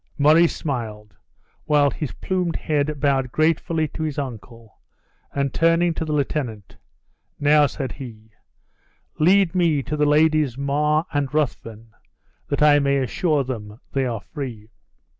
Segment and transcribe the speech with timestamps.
[0.17, 1.15] Murray smiled,
[1.65, 4.79] while his plumed head bowed gratefully to his uncle,
[5.31, 6.75] and turning to the lieutenant,
[7.39, 8.31] "Now," said he,
[9.19, 11.91] "lead me to the Ladies Mar and Ruthven
[12.47, 14.71] that I may assure them they are free."